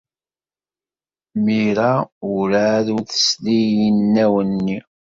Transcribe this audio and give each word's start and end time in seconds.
Mira 1.43 1.91
werɛad 2.31 2.87
ur 2.95 3.03
tesli 3.09 3.57
i 3.69 3.75
yinaw-nni. 3.77 4.79